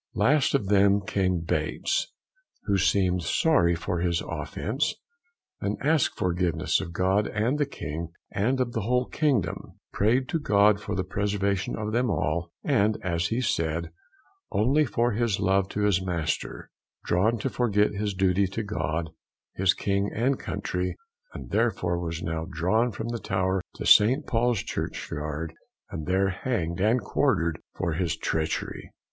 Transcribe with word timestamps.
Last 0.15 0.55
of 0.55 0.69
them 0.69 1.01
came 1.05 1.41
Bates, 1.41 2.11
who 2.63 2.79
seemed 2.79 3.21
sorry 3.21 3.75
for 3.75 3.99
his 3.99 4.19
offence, 4.27 4.95
and 5.59 5.77
asked 5.79 6.17
forgiveness 6.17 6.81
of 6.81 6.91
God 6.91 7.27
and 7.27 7.59
the 7.59 7.67
King, 7.67 8.09
and 8.31 8.59
of 8.59 8.73
the 8.73 8.81
whole 8.81 9.05
kingdom; 9.05 9.77
prayed 9.93 10.27
to 10.29 10.39
God 10.39 10.81
for 10.81 10.95
the 10.95 11.03
preservation 11.03 11.75
of 11.75 11.91
them 11.91 12.09
all, 12.09 12.51
and, 12.63 12.97
as 13.03 13.27
he 13.27 13.41
said, 13.41 13.91
only 14.51 14.85
for 14.85 15.11
his 15.11 15.39
love 15.39 15.69
to 15.69 15.81
his 15.81 16.03
master, 16.03 16.71
drawn 17.05 17.37
to 17.37 17.47
forget 17.51 17.91
his 17.93 18.15
duty 18.15 18.47
to 18.47 18.63
God, 18.63 19.11
his 19.53 19.75
King, 19.75 20.09
and 20.11 20.39
country, 20.39 20.97
and 21.35 21.51
therefore 21.51 21.99
was 21.99 22.23
now 22.23 22.47
drawn 22.51 22.91
from 22.91 23.09
the 23.09 23.19
Tower 23.19 23.61
to 23.75 23.85
St. 23.85 24.25
Paul's 24.25 24.63
churchyard, 24.63 25.53
and 25.91 26.07
there 26.07 26.29
hanged 26.29 26.81
and 26.81 27.01
quartered 27.01 27.59
for 27.75 27.93
his 27.93 28.17
treachery. 28.17 28.91